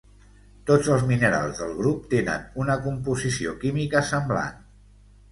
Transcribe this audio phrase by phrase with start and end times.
[0.67, 4.57] Tots els minerals del grup tenen una composició química semblant.